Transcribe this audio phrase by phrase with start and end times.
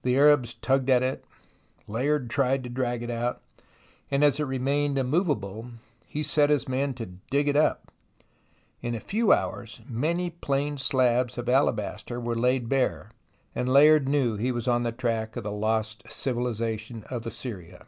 [0.00, 1.26] The Arabs tugged at it,
[1.86, 3.42] Layard tried to drag it out,
[4.10, 5.72] and as it remained immovable,
[6.06, 7.92] he set his men to dig it up.
[8.80, 13.10] In a few hours, mxany plain slabs of alabaster were laid bare,
[13.54, 17.86] and Layard knew he was on the track of the lost civilization of Assyria.